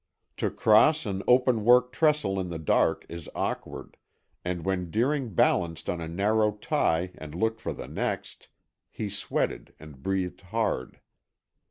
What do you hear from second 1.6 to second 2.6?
work trestle in the